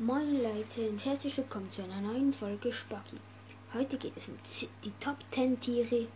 Moin 0.00 0.40
Leute 0.40 0.88
und 0.88 1.04
herzlich 1.04 1.36
willkommen 1.36 1.68
zu 1.72 1.82
einer 1.82 2.00
neuen 2.00 2.32
Folge 2.32 2.72
Spacki. 2.72 3.16
Heute 3.74 3.98
geht 3.98 4.16
es 4.16 4.28
um 4.28 4.38
die 4.84 4.92
Top 5.00 5.16
10 5.32 5.58
Tiere, 5.58 6.06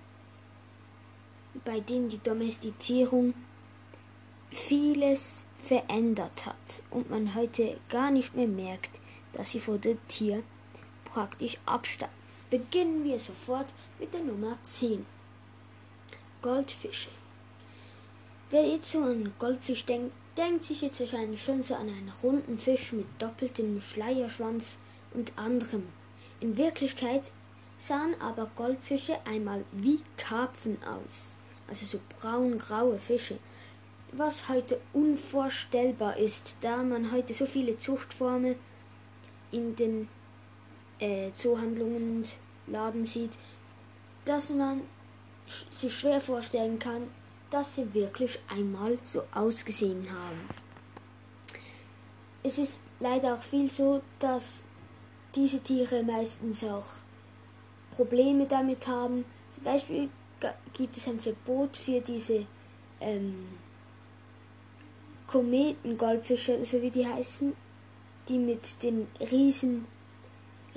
bei 1.65 1.81
denen 1.81 2.09
die 2.09 2.23
Domestizierung 2.23 3.35
vieles 4.53 5.47
verändert 5.61 6.47
hat 6.47 6.85
und 6.91 7.11
man 7.11 7.35
heute 7.35 7.77
gar 7.89 8.13
nicht 8.13 8.37
mehr 8.37 8.47
merkt, 8.47 9.01
dass 9.33 9.51
sie 9.51 9.59
vor 9.59 9.79
dem 9.79 9.99
Tier 10.07 10.45
praktisch 11.05 11.59
abstammen. 11.67 12.15
Beginnen 12.51 13.03
wir 13.03 13.19
sofort 13.19 13.75
mit 13.99 14.15
der 14.15 14.23
Nummer 14.23 14.57
10. 14.63 15.05
Goldfische. 16.41 17.09
Wer 18.53 18.69
jetzt 18.69 18.93
so 18.93 18.99
an 18.99 19.33
Goldfisch 19.39 19.87
denkt, 19.87 20.13
denkt 20.37 20.63
sich 20.63 20.83
jetzt 20.83 21.01
wahrscheinlich 21.01 21.43
schon 21.43 21.63
so 21.63 21.75
an 21.75 21.89
einen 21.89 22.13
runden 22.23 22.59
Fisch 22.59 22.93
mit 22.93 23.07
doppeltem 23.19 23.81
Schleierschwanz 23.81 24.77
und 25.15 25.33
anderem. 25.39 25.85
In 26.39 26.59
Wirklichkeit 26.59 27.33
sahen 27.79 28.15
aber 28.21 28.51
Goldfische 28.55 29.17
einmal 29.25 29.65
wie 29.73 30.01
Karpfen 30.19 30.77
aus, 30.83 31.31
also 31.67 31.87
so 31.87 31.99
braun-graue 32.19 32.99
Fische, 32.99 33.39
was 34.13 34.51
heute 34.51 34.79
unvorstellbar 34.93 36.19
ist, 36.19 36.59
da 36.61 36.83
man 36.83 37.11
heute 37.11 37.33
so 37.33 37.47
viele 37.47 37.79
Zuchtformen 37.79 38.57
in 39.51 39.75
den 39.77 40.09
äh, 40.99 41.33
Zoohandlungen 41.33 42.19
und 42.19 42.37
Laden 42.67 43.07
sieht, 43.07 43.39
dass 44.27 44.51
man 44.51 44.83
sich 45.71 45.99
schwer 45.99 46.21
vorstellen 46.21 46.79
kann, 46.79 47.09
dass 47.53 47.75
sie 47.75 47.93
wirklich 47.93 48.39
einmal 48.51 48.99
so 49.03 49.25
ausgesehen 49.35 50.11
haben. 50.11 50.49
Es 52.43 52.59
ist 52.59 52.83
leider 52.99 53.35
auch 53.35 53.43
viel 53.43 53.71
so, 53.71 54.01
dass 54.19 54.65
diese 55.35 55.61
Tiere 55.61 56.03
meistens 56.03 56.65
auch 56.65 56.87
Probleme 57.95 58.47
damit 58.47 58.87
haben. 58.87 59.27
Zum 59.51 59.65
Beispiel 59.65 60.09
gibt 60.73 60.97
es 60.97 61.07
ein 61.07 61.19
Verbot 61.19 61.77
für 61.77 62.01
diese 62.01 62.47
ähm, 63.01 63.49
Kometengoldfische, 65.27 66.65
so 66.65 66.81
wie 66.81 66.91
die 66.91 67.07
heißen, 67.07 67.53
die 68.29 68.39
mit 68.39 68.83
den 68.83 69.09
riesen, 69.31 69.87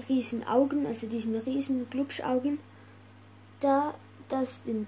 riesen 0.10 0.46
Augen, 0.46 0.86
also 0.86 1.08
diesen 1.08 1.38
riesen 1.38 1.90
Glubschaugen, 1.90 2.60
da 3.62 3.96
das 4.28 4.64
dem, 4.64 4.88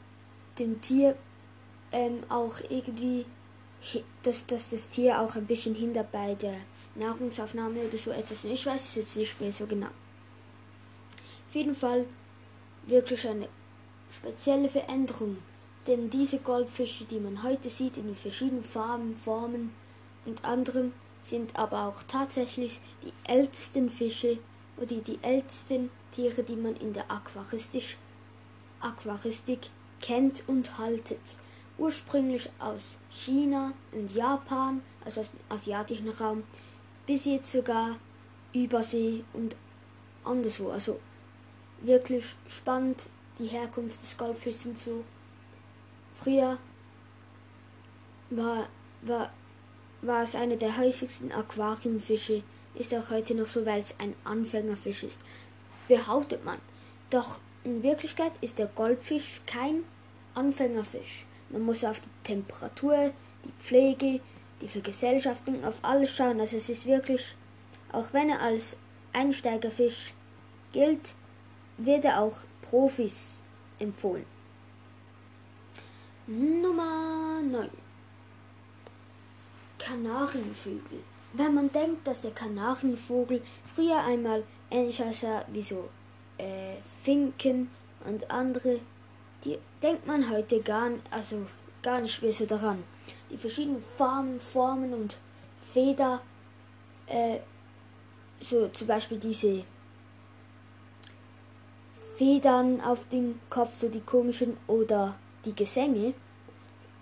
dem 0.60 0.82
Tier 0.82 1.16
ähm, 1.92 2.24
auch 2.30 2.60
irgendwie, 2.70 3.26
dass, 4.24 4.46
dass 4.46 4.70
das 4.70 4.90
Tier 4.90 5.22
auch 5.22 5.36
ein 5.36 5.46
bisschen 5.46 5.76
hindert 5.76 6.12
bei 6.12 6.36
der 6.36 6.58
Nahrungsaufnahme 6.96 7.82
oder 7.82 7.98
so 7.98 8.12
etwas. 8.12 8.44
Ich 8.46 8.66
weiß 8.66 8.86
es 8.86 8.96
jetzt 8.96 9.18
nicht 9.18 9.40
mehr 9.40 9.52
so 9.52 9.66
genau. 9.66 9.88
Auf 11.48 11.56
jeden 11.56 11.76
Fall 11.76 12.06
wirklich 12.86 13.28
eine 13.28 13.48
spezielle 14.12 14.70
Veränderung, 14.70 15.38
denn 15.86 16.10
diese 16.10 16.40
Goldfische, 16.40 17.06
die 17.06 17.20
man 17.20 17.44
heute 17.44 17.70
sieht 17.70 17.98
in 17.98 18.08
den 18.08 18.16
verschiedenen 18.16 18.64
Farben, 18.64 19.16
Formen 19.16 19.74
und 20.26 20.44
anderem, 20.44 20.94
sind 21.22 21.58
aber 21.58 21.88
auch 21.88 22.04
tatsächlich 22.04 22.80
die 23.04 23.14
ältesten 23.30 23.90
Fische 23.90 24.40
oder 24.78 24.96
die 24.96 25.20
ältesten 25.22 25.90
Tiere, 26.12 26.44
die 26.44 26.56
man 26.56 26.76
in 26.78 26.94
der 26.94 27.10
Aquaristik, 27.12 27.98
Aquaristik 28.80 29.70
kennt 30.02 30.44
und 30.48 30.78
haltet 30.78 31.38
ursprünglich 31.78 32.50
aus 32.60 32.98
China 33.10 33.74
und 33.92 34.14
Japan, 34.14 34.82
also 35.06 35.22
aus 35.22 35.32
dem 35.32 35.40
asiatischen 35.50 36.10
Raum, 36.10 36.44
bis 37.06 37.26
jetzt 37.26 37.52
sogar 37.52 37.98
Übersee 38.54 39.24
und 39.34 39.56
anderswo. 40.24 40.72
Also 40.72 41.00
wirklich 41.82 42.36
spannend 42.48 43.10
die 43.38 43.48
Herkunft 43.48 44.02
des 44.02 44.18
Goldfischs 44.18 44.66
und 44.66 44.78
so. 44.78 45.04
Früher 46.14 46.58
war, 48.32 48.68
war, 49.04 49.32
war 50.02 50.24
es 50.24 50.36
einer 50.36 50.56
der 50.56 50.78
häufigsten 50.78 51.32
Aquariumfische, 51.32 52.44
ist 52.74 52.94
auch 52.94 53.10
heute 53.12 53.36
noch 53.36 53.48
so, 53.48 53.66
weil 53.66 53.80
es 53.80 53.96
ein 54.00 54.16
Anfängerfisch 54.24 55.04
ist, 55.04 55.20
behauptet 55.88 56.44
man. 56.44 56.58
Doch 57.10 57.40
in 57.64 57.84
Wirklichkeit 57.84 58.34
ist 58.42 58.60
der 58.60 58.68
Goldfisch 58.68 59.42
kein 59.46 59.84
Anfängerfisch. 60.34 61.27
Man 61.50 61.64
muss 61.64 61.84
auf 61.84 62.00
die 62.00 62.10
Temperatur, 62.24 63.12
die 63.46 63.64
Pflege, 63.64 64.20
die 64.62 64.68
Vergesellschaftung, 64.68 65.64
auf 65.64 65.80
alles 65.82 66.12
schauen. 66.12 66.40
Also 66.40 66.58
es 66.58 66.70
ist 66.70 66.86
wirklich, 66.86 67.36
auch 67.92 68.14
wenn 68.14 68.30
er 68.30 68.42
als 68.42 68.78
Einsteigerfisch 69.14 70.14
gilt, 70.74 71.16
wird 71.78 72.06
er 72.06 72.22
auch 72.22 72.38
Profis 72.62 73.44
empfohlen. 73.80 74.26
Nummer 76.28 77.42
9. 77.42 77.70
Kanarienvögel. 79.80 81.04
Wenn 81.34 81.54
man 81.54 81.72
denkt, 81.72 82.06
dass 82.06 82.22
der 82.22 82.32
Kanarienvogel 82.32 83.42
früher 83.66 84.04
einmal 84.04 84.44
ähnlich 84.70 85.02
aussah 85.02 85.46
wie 85.52 85.62
so 85.62 85.90
äh, 86.38 86.76
Finken 87.02 87.70
und 88.06 88.30
andere 88.30 88.80
die 89.44 89.58
denkt 89.82 90.08
man 90.08 90.30
heute 90.30 90.62
gar, 90.62 90.90
also 91.12 91.46
gar 91.82 92.02
nicht 92.02 92.22
mehr 92.22 92.34
so 92.34 92.46
daran. 92.46 92.84
Die 93.30 93.38
verschiedenen 93.38 93.82
Farben, 93.82 94.40
Formen 94.40 94.94
und 94.94 95.18
Feder, 95.72 96.22
äh, 97.08 97.40
so 98.40 98.68
zum 98.70 98.88
Beispiel 98.88 99.20
diese 99.20 99.64
Federn 102.16 102.82
auf 102.82 103.08
dem 103.10 103.40
Kopf, 103.50 103.78
so 103.78 103.90
die 103.90 104.02
komischen 104.02 104.58
oder 104.68 105.16
die 105.46 105.56
Gesänge, 105.56 106.14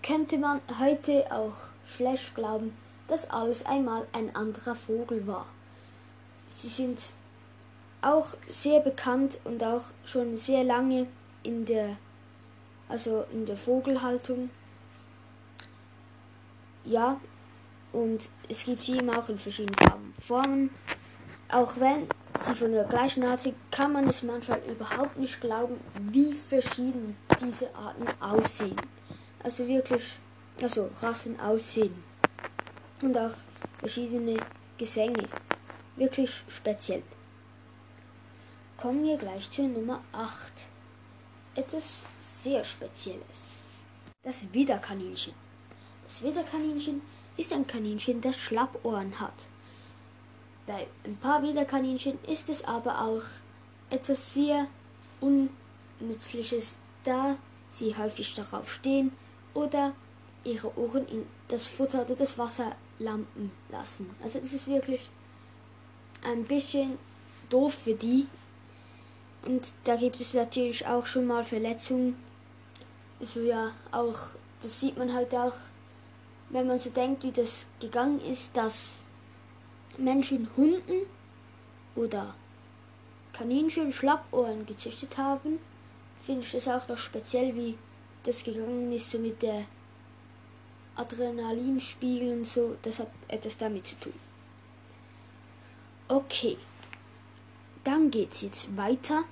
könnte 0.03 0.38
man 0.38 0.62
heute 0.79 1.31
auch 1.31 1.56
schlecht 1.85 2.35
glauben, 2.35 2.75
dass 3.07 3.29
alles 3.29 3.66
einmal 3.66 4.06
ein 4.13 4.35
anderer 4.35 4.75
Vogel 4.75 5.25
war. 5.25 5.47
Sie 6.47 6.68
sind 6.68 7.00
auch 8.01 8.28
sehr 8.47 8.81
bekannt 8.81 9.40
und 9.45 9.63
auch 9.63 9.85
schon 10.03 10.38
sehr 10.38 10.63
lange 10.63 11.07
in 11.44 11.66
der 11.66 11.97
also 12.90 13.25
in 13.31 13.46
der 13.46 13.57
Vogelhaltung. 13.57 14.50
Ja, 16.84 17.19
und 17.91 18.29
es 18.50 18.66
gibt 18.66 18.84
sie 18.84 18.97
eben 18.97 19.09
auch 19.09 19.29
in 19.29 19.38
verschiedenen 19.38 20.13
Formen. 20.19 20.69
Auch 21.51 21.79
wenn 21.79 22.07
sie 22.38 22.56
von 22.56 22.72
der 22.72 22.84
gleichen 22.84 23.24
Art 23.24 23.40
sind, 23.40 23.56
kann 23.72 23.94
man 23.94 24.07
es 24.07 24.24
manchmal 24.24 24.59
überhaupt 24.69 25.18
nicht 25.18 25.40
glauben, 25.40 25.79
wie 26.12 26.34
verschieden 26.34 27.16
diese 27.41 27.74
Arten 27.75 28.06
aussehen. 28.19 28.75
Also 29.41 29.68
wirklich, 29.68 30.19
also 30.62 30.90
Rassen 31.01 31.40
aussehen. 31.40 32.03
Und 33.01 33.18
auch 33.18 33.34
verschiedene 33.79 34.38
Gesänge. 34.78 35.28
Wirklich 35.95 36.44
speziell. 36.47 37.03
Kommen 38.78 39.03
wir 39.03 39.18
gleich 39.18 39.50
zur 39.50 39.68
Nummer 39.68 40.01
8 40.12 40.75
etwas 41.55 42.05
sehr 42.19 42.63
Spezielles. 42.63 43.63
Das 44.23 44.51
Widerkaninchen. 44.53 45.33
Das 46.05 46.21
Widerkaninchen 46.21 47.01
ist 47.38 47.53
ein 47.53 47.66
Kaninchen, 47.66 48.21
das 48.21 48.38
Schlappohren 48.38 49.19
hat. 49.19 49.33
Bei 50.67 50.88
ein 51.03 51.17
paar 51.17 51.41
Widerkaninchen 51.44 52.17
ist 52.25 52.49
es 52.49 52.63
aber 52.63 53.01
auch 53.01 53.23
etwas 53.89 54.33
sehr 54.33 54.67
Unnützliches, 55.21 56.77
da 57.03 57.38
sie 57.69 57.95
häufig 57.95 58.33
darauf 58.33 58.71
stehen 58.71 59.11
oder 59.53 59.94
ihre 60.44 60.77
Ohren 60.77 61.07
in 61.07 61.25
das 61.47 61.67
Futter 61.67 62.01
oder 62.01 62.15
das 62.15 62.38
Wasser 62.38 62.75
lampen 62.99 63.51
lassen. 63.69 64.09
Also 64.23 64.39
es 64.39 64.53
ist 64.53 64.67
wirklich 64.67 65.09
ein 66.24 66.44
bisschen 66.45 66.97
doof 67.50 67.74
für 67.74 67.94
die, 67.94 68.27
und 69.45 69.74
da 69.83 69.95
gibt 69.95 70.19
es 70.19 70.33
natürlich 70.33 70.86
auch 70.86 71.06
schon 71.06 71.27
mal 71.27 71.44
Verletzungen. 71.44 72.15
Also 73.19 73.42
ja, 73.42 73.71
auch, 73.92 74.18
das 74.62 74.80
sieht 74.80 74.97
man 74.97 75.13
halt 75.13 75.33
auch, 75.33 75.53
wenn 76.50 76.68
man 76.68 76.80
so 76.80 76.89
denkt, 76.89 77.24
wie 77.24 77.31
das 77.31 77.65
gegangen 77.80 78.19
ist, 78.21 78.56
dass 78.57 79.00
Menschen 79.97 80.50
Hunden 80.57 81.06
oder 81.95 82.36
Kaninchen 83.33 83.92
Schlappohren 83.92 84.65
gezüchtet 84.65 85.18
haben, 85.18 85.59
finde 86.21 86.42
ich 86.42 86.51
das 86.51 86.68
auch 86.68 86.88
noch 86.88 86.97
speziell, 86.97 87.56
wie 87.56 87.77
das 88.24 88.44
gegangen 88.44 88.92
ist, 88.92 89.12
so 89.12 89.19
mit 89.19 89.42
der 89.42 89.65
Adrenalinspiegel 90.95 92.39
und 92.39 92.47
so. 92.47 92.77
Das 92.81 93.00
hat 93.00 93.09
etwas 93.27 93.57
damit 93.57 93.88
zu 93.88 94.00
tun. 94.00 94.13
Okay, 96.07 96.57
dann 97.83 98.12
geht's 98.12 98.42
jetzt 98.42 98.75
weiter 98.77 99.24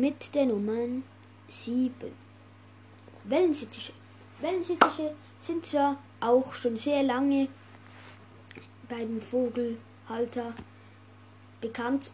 mit 0.00 0.34
der 0.34 0.44
Nummer 0.46 1.02
7. 1.48 1.94
Wellensittiche. 3.24 3.92
Wellensittiche 4.40 5.14
sind 5.40 5.64
zwar 5.64 5.96
auch 6.20 6.54
schon 6.54 6.76
sehr 6.76 7.02
lange 7.02 7.48
bei 8.88 8.98
dem 8.98 9.22
Vogelhalter, 9.22 10.54
bekannt 11.60 12.10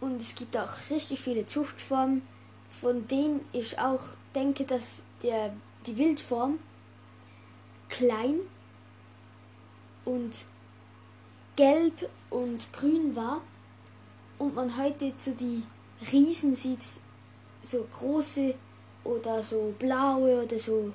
und 0.00 0.20
es 0.20 0.34
gibt 0.34 0.56
auch 0.56 0.70
richtig 0.90 1.20
viele 1.20 1.46
Zuchtformen, 1.46 2.22
von 2.68 3.08
denen 3.08 3.40
ich 3.52 3.78
auch 3.78 4.02
denke, 4.34 4.64
dass 4.64 5.02
der, 5.22 5.54
die 5.86 5.96
Wildform 5.96 6.58
klein 7.88 8.40
und 10.04 10.44
gelb 11.56 12.10
und 12.28 12.72
grün 12.74 13.16
war 13.16 13.40
und 14.38 14.54
man 14.54 14.76
heute 14.76 15.12
so 15.16 15.32
die 15.32 15.62
Riesen 16.12 16.54
sieht, 16.54 16.82
so 17.62 17.86
große 17.92 18.54
oder 19.04 19.42
so 19.42 19.74
blaue 19.78 20.44
oder 20.44 20.58
so 20.58 20.92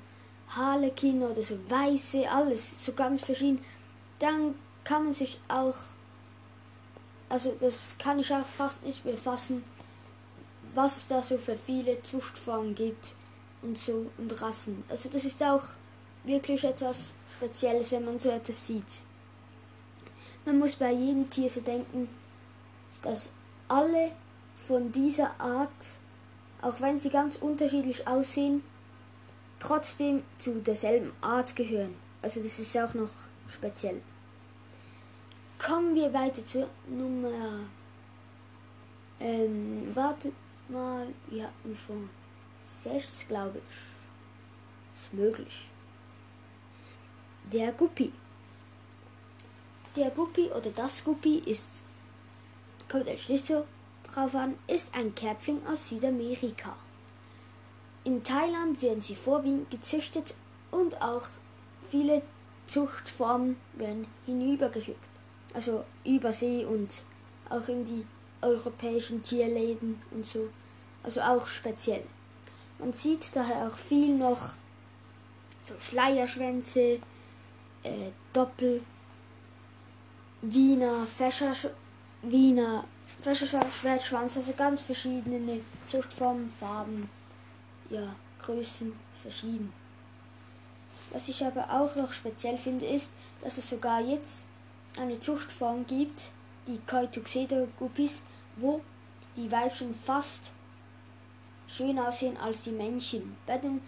Harlekin 0.48 1.22
oder 1.22 1.42
so 1.42 1.58
weiße, 1.68 2.28
alles 2.30 2.84
so 2.84 2.92
ganz 2.92 3.22
verschieden, 3.22 3.64
dann 4.18 4.54
kann 4.84 5.04
man 5.04 5.14
sich 5.14 5.38
auch, 5.48 5.74
also 7.28 7.54
das 7.58 7.96
kann 7.98 8.18
ich 8.18 8.32
auch 8.32 8.46
fast 8.46 8.84
nicht 8.84 9.04
mehr 9.04 9.18
fassen, 9.18 9.64
was 10.74 10.96
es 10.96 11.08
da 11.08 11.22
so 11.22 11.38
für 11.38 11.56
viele 11.56 12.02
Zuchtformen 12.02 12.74
gibt 12.74 13.14
und 13.62 13.78
so 13.78 14.10
und 14.18 14.40
Rassen. 14.40 14.84
Also 14.88 15.08
das 15.08 15.24
ist 15.24 15.42
auch 15.42 15.62
wirklich 16.24 16.64
etwas 16.64 17.12
Spezielles, 17.32 17.92
wenn 17.92 18.04
man 18.04 18.18
so 18.18 18.30
etwas 18.30 18.66
sieht. 18.66 19.02
Man 20.44 20.58
muss 20.58 20.76
bei 20.76 20.92
jedem 20.92 21.28
Tier 21.28 21.50
so 21.50 21.60
denken, 21.60 22.08
dass 23.02 23.30
alle 23.68 24.12
von 24.56 24.90
dieser 24.90 25.38
Art, 25.40 25.70
auch 26.62 26.80
wenn 26.80 26.98
sie 26.98 27.10
ganz 27.10 27.36
unterschiedlich 27.36 28.08
aussehen, 28.08 28.62
trotzdem 29.58 30.22
zu 30.38 30.60
derselben 30.60 31.12
Art 31.20 31.54
gehören. 31.54 31.94
Also 32.22 32.40
das 32.40 32.58
ist 32.58 32.76
auch 32.76 32.94
noch 32.94 33.10
speziell. 33.48 34.00
Kommen 35.58 35.94
wir 35.94 36.12
weiter 36.12 36.44
zur 36.44 36.68
Nummer. 36.88 37.60
Ähm, 39.20 39.94
wartet 39.94 40.34
mal, 40.68 41.06
wir 41.28 41.44
hatten 41.44 41.74
schon 41.74 42.10
sechs, 42.68 43.26
glaube 43.28 43.58
ich. 43.58 45.00
Ist 45.00 45.14
möglich. 45.14 45.68
Der 47.52 47.72
Guppi. 47.72 48.12
Der 49.94 50.10
Guppi 50.10 50.50
oder 50.50 50.70
das 50.70 51.02
Guppi 51.02 51.38
ist, 51.46 51.84
kommt 52.90 53.08
als 53.08 53.28
nicht 53.28 53.46
so 53.46 53.64
drauf 54.16 54.34
an, 54.34 54.56
ist 54.66 54.94
ein 54.96 55.14
Kärtling 55.14 55.60
aus 55.66 55.88
Südamerika. 55.90 56.74
In 58.04 58.22
Thailand 58.22 58.80
werden 58.80 59.02
sie 59.02 59.16
vorwiegend 59.16 59.70
gezüchtet 59.70 60.34
und 60.70 61.00
auch 61.02 61.28
viele 61.88 62.22
Zuchtformen 62.66 63.56
werden 63.74 64.06
hinübergeschickt. 64.24 65.10
Also 65.52 65.84
über 66.04 66.32
See 66.32 66.64
und 66.64 67.04
auch 67.50 67.68
in 67.68 67.84
die 67.84 68.06
europäischen 68.42 69.22
Tierläden 69.22 70.00
und 70.10 70.24
so. 70.24 70.48
Also 71.02 71.20
auch 71.20 71.46
speziell. 71.46 72.04
Man 72.78 72.92
sieht 72.92 73.34
daher 73.34 73.66
auch 73.66 73.76
viel 73.76 74.16
noch 74.16 74.50
so 75.62 75.74
Schleierschwänze, 75.80 77.00
äh, 77.82 78.10
Doppel, 78.32 78.82
Wiener, 80.42 81.06
Fäscher, 81.06 81.52
Wiener, 82.22 82.84
Fäscherschwertschwanz, 83.22 84.36
also 84.36 84.52
ganz 84.52 84.82
verschiedene 84.82 85.60
Zuchtformen, 85.86 86.50
Farben 86.50 87.08
ja, 87.90 88.14
Größen 88.40 88.92
verschieden. 89.20 89.72
Was 91.10 91.28
ich 91.28 91.44
aber 91.44 91.70
auch 91.70 91.94
noch 91.96 92.12
speziell 92.12 92.58
finde, 92.58 92.86
ist, 92.86 93.12
dass 93.42 93.58
es 93.58 93.70
sogar 93.70 94.00
jetzt 94.00 94.46
eine 94.98 95.18
Zuchtform 95.18 95.86
gibt, 95.86 96.32
die 96.66 96.78
Coituxedo 96.86 97.68
Guppies, 97.78 98.22
wo 98.56 98.80
die 99.36 99.50
Weibchen 99.50 99.94
fast 99.94 100.52
schön 101.68 101.98
aussehen 101.98 102.36
als 102.36 102.62
die 102.62 102.72
Männchen. 102.72 103.36
Bei 103.46 103.58
den, 103.58 103.80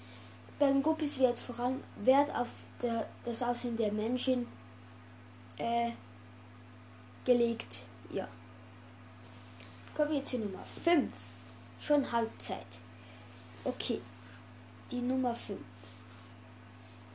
bei 0.59 0.69
den 0.69 0.83
Guppies 0.83 1.19
wird 1.19 1.39
vor 1.39 1.59
allem 1.61 1.83
Wert 1.97 2.35
auf 2.35 2.49
der, 2.83 3.07
das 3.25 3.43
Aussehen 3.43 3.77
der 3.77 3.93
Männchen 3.93 4.47
äh, 5.57 5.91
gelegt. 7.25 7.87
Ja. 8.13 8.29
Kommen 9.99 10.13
wir 10.13 10.25
zu 10.25 10.39
Nummer 10.39 10.63
5. 10.63 11.11
Schon 11.81 12.13
Halbzeit. 12.13 12.85
Okay, 13.65 14.01
die 14.93 15.01
Nummer 15.01 15.35
5. 15.35 15.59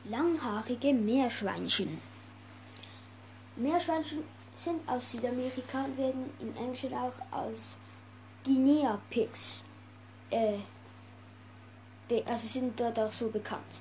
Langhaarige 0.04 0.92
Meerschweinchen. 0.92 1.98
Meerschweinchen 3.56 4.24
sind 4.54 4.86
aus 4.86 5.12
Südamerika 5.12 5.82
und 5.84 5.96
werden 5.96 6.30
im 6.38 6.54
Englischen 6.56 6.92
auch 6.92 7.14
als 7.30 7.78
Guinea 8.44 9.00
Pigs, 9.08 9.64
äh, 10.30 10.58
also 12.26 12.46
sind 12.46 12.78
dort 12.78 12.98
auch 12.98 13.10
so 13.14 13.30
bekannt. 13.30 13.80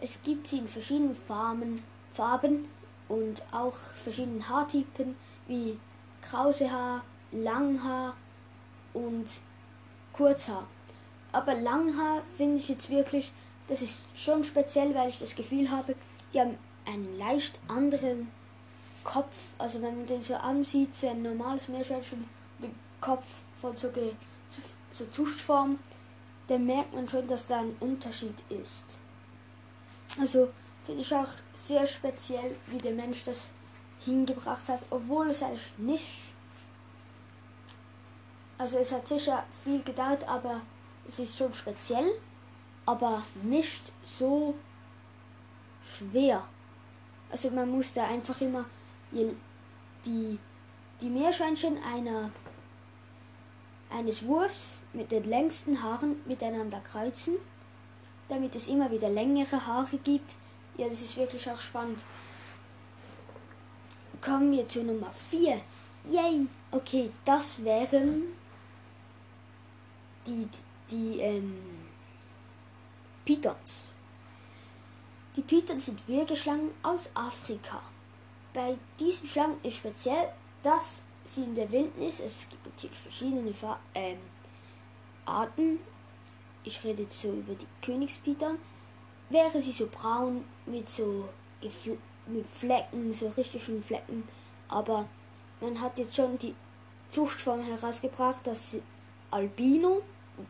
Es 0.00 0.22
gibt 0.22 0.46
sie 0.46 0.58
in 0.58 0.68
verschiedenen 0.68 1.16
Farben, 1.16 1.82
Farben 2.12 2.68
und 3.08 3.42
auch 3.50 3.74
verschiedenen 3.74 4.48
Haartypen 4.48 5.16
wie 5.48 5.80
krause 6.22 6.70
Haar, 6.70 7.02
Langhaar 7.34 8.16
und 8.92 9.26
Kurzhaar. 10.12 10.66
Aber 11.32 11.54
Langhaar 11.54 12.22
finde 12.36 12.56
ich 12.56 12.68
jetzt 12.68 12.90
wirklich, 12.90 13.32
das 13.66 13.82
ist 13.82 14.04
schon 14.14 14.44
speziell, 14.44 14.94
weil 14.94 15.08
ich 15.08 15.18
das 15.18 15.34
Gefühl 15.34 15.70
habe, 15.70 15.96
die 16.32 16.40
haben 16.40 16.56
einen 16.86 17.18
leicht 17.18 17.58
anderen 17.68 18.30
Kopf. 19.02 19.34
Also 19.58 19.82
wenn 19.82 19.96
man 19.96 20.06
den 20.06 20.22
so 20.22 20.34
ansieht, 20.36 20.94
so 20.94 21.08
ein 21.08 21.22
normales 21.22 21.68
Meerschweinchen, 21.68 22.24
den 22.62 22.74
Kopf 23.00 23.42
von 23.60 23.74
so, 23.74 23.90
so, 24.48 24.62
so 24.90 25.04
Zuchtform, 25.06 25.78
dann 26.48 26.66
merkt 26.66 26.94
man 26.94 27.08
schon, 27.08 27.26
dass 27.26 27.46
da 27.46 27.60
ein 27.60 27.76
Unterschied 27.80 28.34
ist. 28.48 28.98
Also 30.20 30.50
finde 30.84 31.00
ich 31.00 31.14
auch 31.14 31.28
sehr 31.52 31.86
speziell, 31.86 32.54
wie 32.66 32.78
der 32.78 32.92
Mensch 32.92 33.24
das 33.24 33.48
hingebracht 34.04 34.68
hat, 34.68 34.80
obwohl 34.90 35.28
es 35.28 35.42
eigentlich 35.42 35.72
nicht. 35.78 36.33
Also 38.56 38.78
es 38.78 38.92
hat 38.92 39.06
sicher 39.06 39.44
viel 39.64 39.82
gedauert, 39.82 40.26
aber 40.28 40.60
es 41.06 41.18
ist 41.18 41.36
schon 41.36 41.52
speziell, 41.52 42.12
aber 42.86 43.22
nicht 43.42 43.92
so 44.02 44.54
schwer. 45.82 46.46
Also 47.30 47.50
man 47.50 47.70
muss 47.70 47.92
da 47.92 48.06
einfach 48.06 48.40
immer 48.40 48.64
die, 50.04 50.38
die 51.00 51.08
Meerschweinchen 51.08 51.78
einer, 51.82 52.30
eines 53.90 54.24
Wurfs 54.26 54.82
mit 54.92 55.10
den 55.10 55.24
längsten 55.24 55.82
Haaren 55.82 56.16
miteinander 56.26 56.80
kreuzen, 56.80 57.34
damit 58.28 58.54
es 58.54 58.68
immer 58.68 58.90
wieder 58.90 59.08
längere 59.08 59.66
Haare 59.66 59.98
gibt. 59.98 60.36
Ja, 60.76 60.88
das 60.88 61.02
ist 61.02 61.16
wirklich 61.16 61.50
auch 61.50 61.60
spannend. 61.60 62.04
Kommen 64.20 64.52
wir 64.52 64.68
zu 64.68 64.82
Nummer 64.82 65.10
4. 65.30 65.60
Yay! 66.10 66.46
Okay, 66.70 67.10
das 67.24 67.62
wären 67.64 68.24
die 70.26 70.48
die 70.90 71.20
ähm, 71.20 71.56
Pythons. 73.24 73.94
Die 75.36 75.42
Pythons 75.42 75.86
sind 75.86 76.06
Würgeschlangen 76.06 76.70
aus 76.82 77.08
Afrika. 77.14 77.82
Bei 78.52 78.76
diesen 79.00 79.26
Schlangen 79.26 79.56
ist 79.62 79.78
speziell, 79.78 80.28
dass 80.62 81.02
sie 81.24 81.42
in 81.42 81.54
der 81.54 81.70
Wildnis, 81.72 82.20
es 82.20 82.48
gibt 82.48 82.64
natürlich 82.66 82.98
verschiedene 82.98 83.52
ähm, 83.94 84.18
Arten, 85.24 85.80
ich 86.62 86.82
rede 86.84 87.02
jetzt 87.02 87.20
so 87.20 87.32
über 87.32 87.54
die 87.54 87.66
Königspython, 87.82 88.58
wäre 89.30 89.60
sie 89.60 89.72
so 89.72 89.88
braun 89.88 90.44
mit 90.66 90.88
so 90.88 91.28
mit 92.26 92.46
Flecken, 92.46 93.12
so 93.12 93.28
richtigen 93.28 93.82
Flecken, 93.82 94.28
aber 94.68 95.08
man 95.60 95.80
hat 95.80 95.98
jetzt 95.98 96.14
schon 96.14 96.38
die 96.38 96.54
Zuchtform 97.08 97.62
herausgebracht, 97.62 98.46
dass 98.46 98.72
sie 98.72 98.82
Albino 99.30 100.02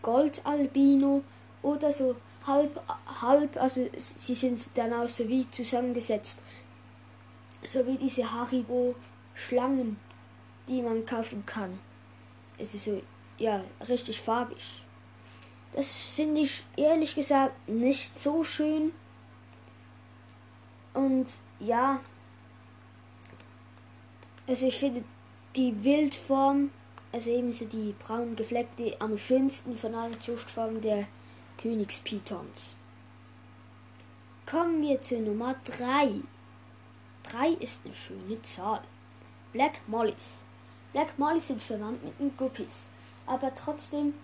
Goldalbino 0.03 1.23
oder 1.63 1.93
so 1.93 2.17
halb, 2.47 2.81
halb, 3.23 3.57
also 3.57 3.89
sie 3.97 4.35
sind 4.35 4.71
dann 4.75 4.93
auch 4.93 5.09
so 5.09 5.29
wie 5.29 5.51
zusammengesetzt. 5.51 6.41
So 7.63 7.87
wie 7.87 7.97
diese 7.97 8.31
Haribo-Schlangen, 8.31 9.97
die 10.69 10.83
man 10.83 11.07
kaufen 11.07 11.45
kann. 11.47 11.79
Es 12.59 12.75
ist 12.75 12.85
so, 12.85 13.01
ja, 13.39 13.65
richtig 13.89 14.21
farbig. 14.21 14.85
Das 15.73 16.11
finde 16.11 16.43
ich 16.43 16.65
ehrlich 16.77 17.15
gesagt 17.15 17.69
nicht 17.69 18.17
so 18.17 18.45
schön. 18.45 18.93
Und 20.93 21.27
ja, 21.59 22.01
also 24.47 24.67
ich 24.67 24.79
finde 24.79 25.03
die 25.57 25.83
Wildform 25.83 26.71
also 27.15 27.31
ebenso 27.31 27.65
die 27.67 27.95
braun 27.97 28.35
gefleckte, 28.35 28.97
am 28.99 29.17
schönsten 29.17 29.77
von 29.77 29.95
allen 29.95 30.21
Zuchtformen 30.21 30.81
der 30.81 31.07
Königspythons. 31.59 32.77
Kommen 34.51 34.83
wir 34.83 35.01
zur 35.01 35.21
Nummer 35.21 35.55
3. 35.65 36.11
3 37.23 37.49
ist 37.61 37.83
eine 37.85 37.95
schöne 37.95 38.43
Zahl. 38.43 38.83
Black 39.53 39.75
Mollies. 39.87 40.39
Black 40.93 41.17
Mollies 41.17 41.47
sind 41.47 41.63
verwandt 41.63 42.03
mit 42.03 42.19
den 42.19 42.37
Guppies, 42.37 42.87
aber 43.27 43.55
trotzdem 43.55 44.15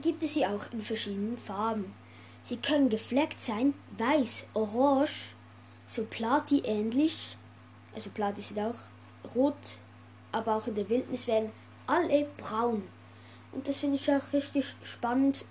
gibt 0.00 0.22
es 0.22 0.32
sie 0.32 0.46
auch 0.46 0.72
in 0.72 0.80
verschiedenen 0.80 1.36
Farben. 1.36 1.94
Sie 2.42 2.56
können 2.56 2.88
gefleckt 2.88 3.38
sein, 3.38 3.74
weiß, 3.98 4.48
orange, 4.54 5.34
so 5.86 6.04
Plati 6.04 6.60
ähnlich, 6.60 7.36
also 7.94 8.08
Plati 8.08 8.40
sind 8.40 8.60
auch 8.60 9.34
rot, 9.34 9.83
aber 10.34 10.56
auch 10.56 10.66
in 10.66 10.74
der 10.74 10.88
Wildnis 10.88 11.26
werden 11.26 11.52
alle 11.86 12.26
braun. 12.36 12.82
Und 13.52 13.68
das 13.68 13.78
finde 13.78 13.96
ich 13.96 14.10
auch 14.10 14.32
richtig 14.32 14.74
spannend, 14.82 15.44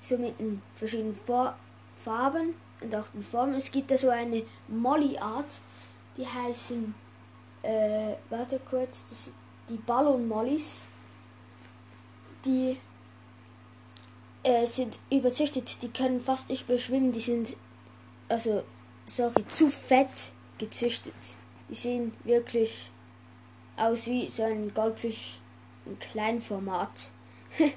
so 0.00 0.18
mit 0.18 0.38
den 0.38 0.60
verschiedenen 0.76 1.14
Farben 1.14 2.54
und 2.80 2.94
auch 2.94 3.08
den 3.08 3.22
Formen. 3.22 3.54
Es 3.54 3.70
gibt 3.70 3.90
da 3.90 3.96
so 3.96 4.10
eine 4.10 4.42
Molly-Art, 4.68 5.60
die 6.16 6.26
heißen, 6.26 6.94
äh, 7.62 8.14
warte 8.30 8.60
kurz, 8.68 9.06
das 9.08 9.26
sind 9.26 9.36
die 9.68 9.76
Ballon-Mollys. 9.76 10.88
Die 12.44 12.78
äh, 14.42 14.66
sind 14.66 14.98
überzüchtet, 15.10 15.82
die 15.82 15.88
können 15.88 16.20
fast 16.20 16.50
nicht 16.50 16.68
mehr 16.68 16.78
schwimmen, 16.78 17.12
die 17.12 17.20
sind, 17.20 17.56
also, 18.28 18.62
sorry, 19.06 19.46
zu 19.48 19.70
fett 19.70 20.32
gezüchtet. 20.58 21.14
Die 21.70 21.74
sehen 21.74 22.12
wirklich 22.24 22.90
aus 23.76 24.06
wie 24.06 24.28
so 24.28 24.44
ein 24.44 24.72
Goldfisch 24.72 25.38
im 25.86 25.98
Kleinformat. 25.98 27.10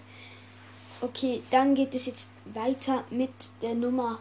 okay, 1.01 1.41
dann 1.49 1.75
geht 1.75 1.95
es 1.95 2.05
jetzt 2.05 2.29
weiter 2.45 3.03
mit 3.09 3.31
der 3.61 3.75
Nummer 3.75 4.19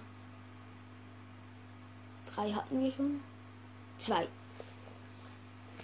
3 2.36 2.52
hatten 2.52 2.82
wir 2.82 2.90
schon. 2.90 3.20
2. 3.98 4.28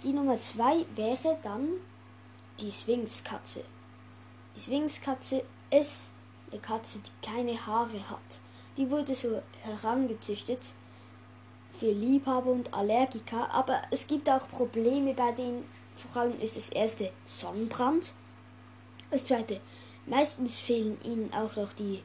Die 0.03 0.13
Nummer 0.13 0.39
2 0.39 0.85
wäre 0.95 1.37
dann 1.41 1.69
die 2.59 2.71
Sphinxkatze. 2.71 3.63
Die 4.55 4.59
Sphinxkatze 4.59 5.43
ist 5.71 6.11
eine 6.51 6.61
Katze, 6.61 6.99
die 6.99 7.27
keine 7.27 7.65
Haare 7.65 8.09
hat. 8.09 8.39
Die 8.77 8.89
wurde 8.89 9.15
so 9.15 9.41
herangezüchtet 9.61 10.73
für 11.71 11.91
Liebhaber 11.91 12.51
und 12.51 12.71
Allergiker, 12.73 13.49
aber 13.51 13.81
es 13.89 14.05
gibt 14.05 14.29
auch 14.29 14.47
Probleme 14.47 15.13
bei 15.13 15.31
denen. 15.31 15.63
Vor 15.95 16.21
allem 16.21 16.39
ist 16.39 16.57
das 16.57 16.69
erste 16.69 17.11
Sonnenbrand. 17.25 18.13
Das 19.11 19.25
zweite, 19.25 19.61
meistens 20.05 20.59
fehlen 20.59 20.97
ihnen 21.03 21.33
auch 21.33 21.55
noch 21.55 21.73
die, 21.73 22.01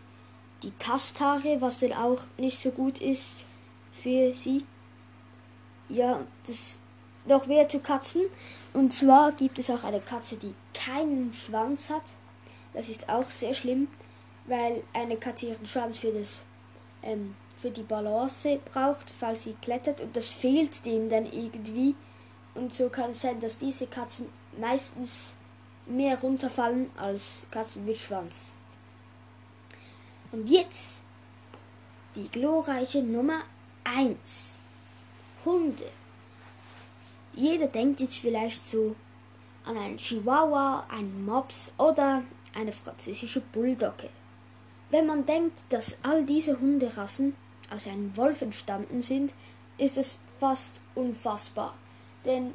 die 0.62 0.72
Tasthaare, 0.78 1.60
was 1.60 1.80
dann 1.80 1.92
auch 1.92 2.20
nicht 2.36 2.60
so 2.60 2.70
gut 2.70 3.00
ist 3.00 3.46
für 3.92 4.32
sie. 4.32 4.64
Ja, 5.88 6.20
das 6.46 6.80
noch 7.26 7.46
mehr 7.46 7.68
zu 7.68 7.80
Katzen. 7.80 8.22
Und 8.72 8.92
zwar 8.92 9.32
gibt 9.32 9.58
es 9.58 9.70
auch 9.70 9.84
eine 9.84 10.00
Katze, 10.00 10.36
die 10.36 10.54
keinen 10.74 11.32
Schwanz 11.32 11.90
hat. 11.90 12.02
Das 12.74 12.88
ist 12.88 13.08
auch 13.08 13.30
sehr 13.30 13.54
schlimm, 13.54 13.88
weil 14.46 14.82
eine 14.92 15.16
Katze 15.16 15.46
ihren 15.46 15.66
Schwanz 15.66 15.98
für 15.98 16.12
das 16.12 16.44
ähm, 17.02 17.34
für 17.56 17.70
die 17.70 17.82
Balance 17.82 18.60
braucht, 18.72 19.10
falls 19.10 19.44
sie 19.44 19.56
klettert 19.60 20.00
und 20.00 20.16
das 20.16 20.28
fehlt 20.28 20.86
denen 20.86 21.08
dann 21.08 21.26
irgendwie. 21.26 21.94
Und 22.58 22.74
so 22.74 22.88
kann 22.88 23.10
es 23.10 23.20
sein, 23.20 23.38
dass 23.38 23.56
diese 23.56 23.86
Katzen 23.86 24.26
meistens 24.58 25.36
mehr 25.86 26.18
runterfallen 26.20 26.90
als 26.96 27.46
Katzen 27.52 27.84
mit 27.84 27.96
Schwanz. 27.96 28.50
Und 30.32 30.48
jetzt 30.50 31.04
die 32.16 32.28
glorreiche 32.28 33.00
Nummer 33.00 33.44
1. 33.84 34.58
Hunde. 35.44 35.88
Jeder 37.32 37.68
denkt 37.68 38.00
jetzt 38.00 38.18
vielleicht 38.18 38.68
so 38.68 38.96
an 39.64 39.78
einen 39.78 39.96
Chihuahua, 39.96 40.84
einen 40.88 41.24
Mops 41.24 41.72
oder 41.78 42.24
eine 42.56 42.72
französische 42.72 43.40
Bulldogge. 43.40 44.08
Wenn 44.90 45.06
man 45.06 45.24
denkt, 45.24 45.62
dass 45.68 45.98
all 46.02 46.24
diese 46.24 46.58
Hunderassen 46.58 47.36
aus 47.70 47.86
einem 47.86 48.16
Wolf 48.16 48.42
entstanden 48.42 49.00
sind, 49.00 49.32
ist 49.76 49.96
es 49.96 50.18
fast 50.40 50.80
unfassbar. 50.96 51.76
Denn 52.24 52.52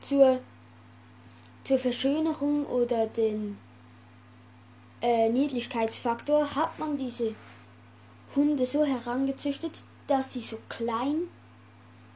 zur, 0.00 0.40
zur 1.64 1.78
Verschönerung 1.78 2.66
oder 2.66 3.06
den 3.06 3.58
äh, 5.00 5.28
Niedlichkeitsfaktor 5.28 6.54
hat 6.54 6.78
man 6.78 6.96
diese 6.96 7.34
Hunde 8.34 8.66
so 8.66 8.84
herangezüchtet, 8.84 9.82
dass 10.06 10.32
sie 10.32 10.40
so 10.40 10.58
klein 10.68 11.28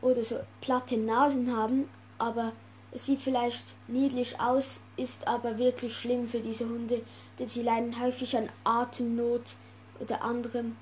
oder 0.01 0.25
so 0.25 0.41
platte 0.61 0.97
Nasen 0.97 1.57
haben, 1.57 1.89
aber 2.19 2.53
es 2.91 3.07
sieht 3.07 3.21
vielleicht 3.21 3.75
niedlich 3.89 4.39
aus, 4.41 4.81
ist 4.97 5.27
aber 5.27 5.57
wirklich 5.59 5.97
schlimm 5.97 6.29
für 6.29 6.41
diese 6.41 6.69
Hunde, 6.69 7.03
denn 7.39 7.49
sie 7.49 7.63
leiden 7.63 7.99
häufig 8.01 8.37
an 8.37 8.51
Atemnot 8.65 9.57
oder 10.01 10.23
anderem 10.23 10.77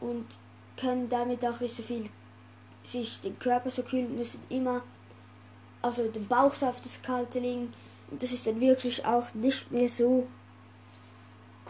und 0.00 0.26
können 0.76 1.08
damit 1.08 1.44
auch 1.44 1.60
nicht 1.60 1.74
so 1.76 1.82
viel 1.82 2.08
sich 2.86 3.20
den 3.20 3.38
Körper 3.38 3.70
so 3.70 3.82
kühlen, 3.82 4.14
müssen 4.14 4.40
immer 4.48 4.82
also 5.82 6.08
den 6.08 6.26
Bauch 6.26 6.60
auf 6.62 6.80
das 6.80 7.02
Kalte 7.02 7.38
legen 7.38 7.72
und 8.10 8.22
das 8.22 8.32
ist 8.32 8.46
dann 8.46 8.60
wirklich 8.60 9.04
auch 9.04 9.34
nicht 9.34 9.70
mehr 9.70 9.88
so 9.88 10.24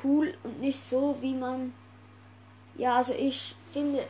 cool 0.05 0.35
und 0.43 0.61
nicht 0.61 0.81
so 0.81 1.17
wie 1.21 1.35
man 1.35 1.73
ja 2.77 2.97
also 2.97 3.15
ich 3.15 3.55
finde 3.73 4.07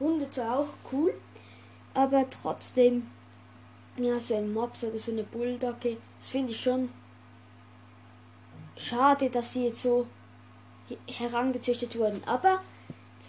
Hunde 0.00 0.28
zwar 0.28 0.58
auch 0.58 0.74
cool, 0.92 1.14
aber 1.94 2.28
trotzdem, 2.28 3.10
ja, 3.96 4.18
so 4.18 4.36
ein 4.36 4.52
Mops 4.52 4.84
oder 4.84 4.98
so 4.98 5.12
eine 5.12 5.22
Bulldogge, 5.22 5.98
das 6.18 6.30
finde 6.30 6.52
ich 6.52 6.60
schon 6.60 6.90
schade, 8.76 9.30
dass 9.30 9.52
sie 9.52 9.66
jetzt 9.66 9.82
so 9.82 10.06
herangezüchtet 11.08 11.96
wurden. 11.96 12.22
Aber 12.26 12.60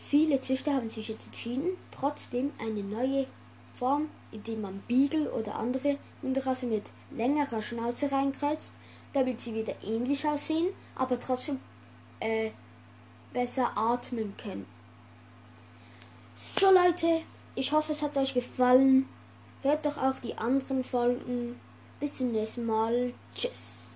viele 0.06 0.40
Züchter 0.40 0.74
haben 0.74 0.90
sich 0.90 1.08
jetzt 1.10 1.28
entschieden, 1.28 1.78
trotzdem 1.92 2.52
eine 2.60 2.84
neue 2.84 3.26
Form, 3.74 4.10
indem 4.32 4.62
man 4.62 4.84
Beagle 4.88 5.32
oder 5.32 5.56
andere 5.56 5.98
Hunderasse 6.22 6.68
mit 6.68 6.92
längerer 7.12 7.62
Schnauze 7.62 8.12
reinkreuzt, 8.12 8.74
damit 9.14 9.42
sie 9.42 9.54
wieder 9.54 9.74
ähnlich 9.84 10.28
aussehen, 10.28 10.68
aber 10.96 11.20
trotzdem 11.20 11.60
äh, 12.20 12.52
besser 13.34 13.72
atmen 13.76 14.36
können. 14.38 14.66
So 16.36 16.70
Leute, 16.72 17.22
ich 17.56 17.72
hoffe 17.72 17.92
es 17.92 18.02
hat 18.02 18.18
euch 18.18 18.34
gefallen. 18.34 19.08
Hört 19.62 19.86
doch 19.86 19.98
auch 19.98 20.20
die 20.20 20.38
anderen 20.38 20.84
Folgen. 20.84 21.60
Bis 22.00 22.18
zum 22.18 22.32
nächsten 22.32 22.66
Mal. 22.66 23.14
Tschüss. 23.34 23.95